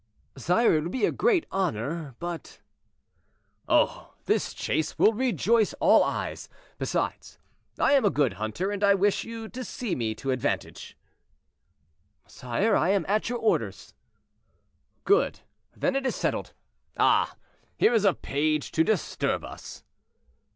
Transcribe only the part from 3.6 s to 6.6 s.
"Oh! this chase will rejoice all eyes;